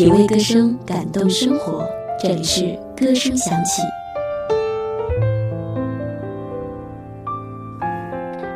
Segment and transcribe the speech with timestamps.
[0.00, 1.86] 品味歌声，感动生活。
[2.18, 3.82] 这里是歌声响起。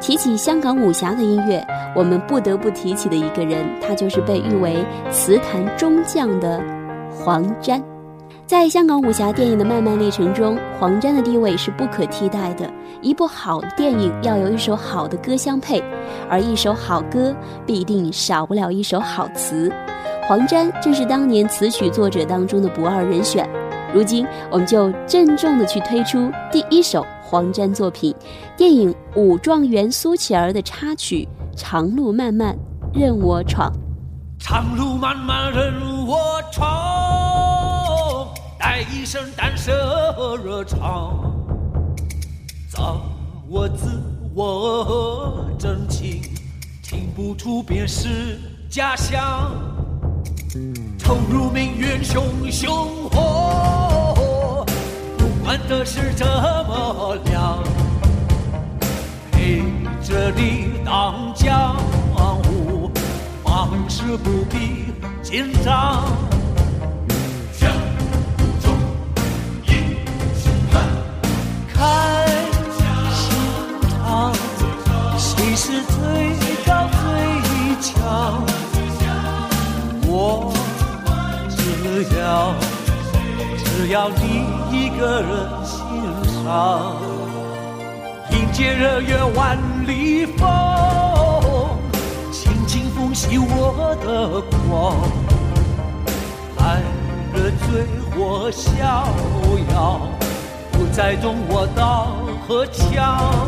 [0.00, 1.60] 提起香港武侠的音乐，
[1.96, 6.62] 我们不得不提起的一个人，他就是被誉为词坛中将的
[7.10, 7.82] 黄沾。
[8.46, 12.72] 在香港武侠电影的漫漫历程中，黄沾的地位是不可替代的。
[13.00, 15.82] 一部好的电影要有一首好的歌相配，
[16.30, 17.34] 而一首好歌
[17.66, 19.72] 必定少不了一首好词。
[20.32, 23.46] 黄沾正是当年词曲作者当中的不二人选。
[23.92, 28.14] 如今，我们就郑重的去推出第一首黄沾作品——
[28.56, 32.56] 电影《武状元苏乞儿》的插曲《长路漫漫
[32.94, 33.70] 任我闯》。
[34.42, 35.74] 长路漫漫任
[36.06, 36.18] 我
[36.50, 38.26] 闯，
[38.58, 41.30] 带一身胆色热肠，
[42.70, 43.02] 造
[43.50, 44.02] 我自
[44.34, 46.22] 我真情，
[46.82, 48.40] 听不出便是
[48.70, 49.52] 家乡。
[51.02, 54.66] 投入命运熊熊火，
[55.16, 57.58] 不管得失怎么亮，
[59.30, 59.62] 陪
[60.02, 61.74] 着你当江
[62.14, 62.90] 湖，
[63.44, 66.04] 往事不必紧张。
[83.92, 85.28] 要你一个人
[85.66, 85.78] 欣
[86.42, 86.96] 赏，
[88.30, 90.48] 迎接日月万里风，
[92.32, 94.96] 轻轻风袭我的光，
[96.56, 96.80] 爱
[97.34, 97.84] 人醉
[98.16, 98.72] 或逍
[99.74, 100.00] 遥，
[100.72, 102.16] 不再懂我刀
[102.48, 103.46] 和枪。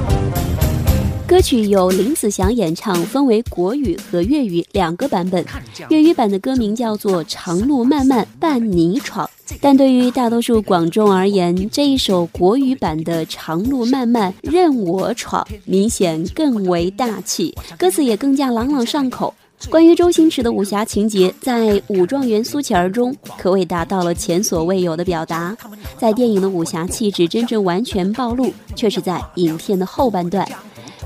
[1.27, 5.42] 歌曲由林子祥演唱，分为国语和粤语两个版本。
[5.89, 9.27] 粤语版的歌名叫做《长路漫漫伴你闯》，
[9.61, 19.34] 但对于大多数广众而言，这一首国语版的《长路漫漫任我闯》明显更为大气，歌词也更加朗朗上口。
[19.71, 25.56] 关于周星驰的武侠情节，在《武状元苏乞儿》中可谓达到了前所未有的表达。
[25.97, 30.47] 在电影的武侠气质真正完全暴露，却是在影片的后半段。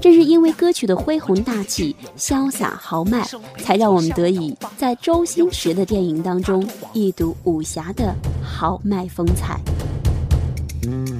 [0.00, 3.26] 正是因为歌曲的恢宏大气、潇洒豪迈，
[3.58, 9.60] 才让我们得以在周星驰的电影当中一睹武侠的豪迈风采。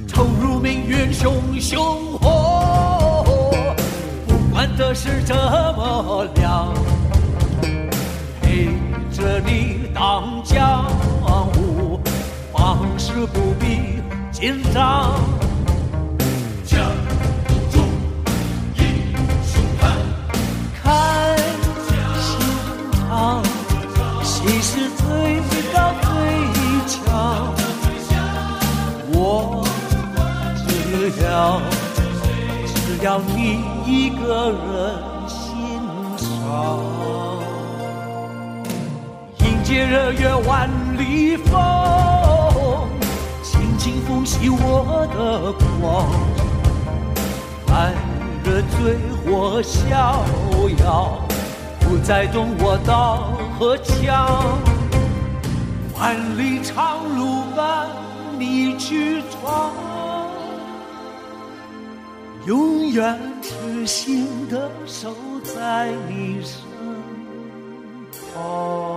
[0.07, 3.23] 投入命运熊熊火，
[4.27, 6.73] 不管得失怎么量，
[8.41, 8.67] 陪
[9.11, 10.85] 着你当江
[11.21, 11.99] 湖，
[12.53, 14.01] 往事不必
[14.31, 15.13] 紧张。
[33.09, 34.93] 让你一个人
[35.27, 35.81] 欣
[36.15, 36.77] 赏，
[39.39, 41.59] 迎接日月万里风，
[43.41, 46.05] 轻轻风袭我的光，
[47.75, 47.93] 爱
[48.43, 50.23] 人醉或逍
[50.85, 51.17] 遥，
[51.79, 54.55] 不再懂我刀和枪，
[55.97, 57.87] 万里长路伴
[58.37, 59.98] 你去闯。
[62.49, 66.63] 永远痴心的守在你身
[68.33, 68.88] 旁。